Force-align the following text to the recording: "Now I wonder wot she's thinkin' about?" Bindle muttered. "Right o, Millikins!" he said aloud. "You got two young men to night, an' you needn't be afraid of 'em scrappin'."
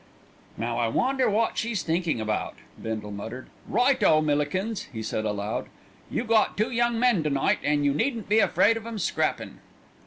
"Now 0.57 0.79
I 0.79 0.87
wonder 0.87 1.29
wot 1.29 1.59
she's 1.59 1.83
thinkin' 1.83 2.19
about?" 2.19 2.55
Bindle 2.81 3.11
muttered. 3.11 3.49
"Right 3.67 4.03
o, 4.03 4.19
Millikins!" 4.19 4.87
he 4.91 5.03
said 5.03 5.25
aloud. 5.25 5.67
"You 6.09 6.23
got 6.23 6.57
two 6.57 6.71
young 6.71 6.99
men 6.99 7.21
to 7.21 7.29
night, 7.29 7.59
an' 7.63 7.83
you 7.83 7.93
needn't 7.93 8.27
be 8.27 8.39
afraid 8.39 8.77
of 8.77 8.87
'em 8.87 8.97
scrappin'." 8.97 9.59